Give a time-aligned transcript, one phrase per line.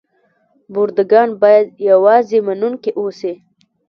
[0.73, 3.33] برده ګان باید یوازې منونکي اوسي.